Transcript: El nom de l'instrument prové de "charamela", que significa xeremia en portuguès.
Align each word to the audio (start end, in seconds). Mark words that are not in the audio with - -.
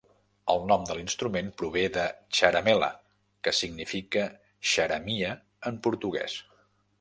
El 0.51 0.63
nom 0.69 0.85
de 0.89 0.93
l'instrument 0.99 1.51
prové 1.61 1.83
de 1.97 2.05
"charamela", 2.37 2.89
que 3.49 3.53
significa 3.59 4.25
xeremia 4.71 5.37
en 5.73 5.79
portuguès. 5.91 6.41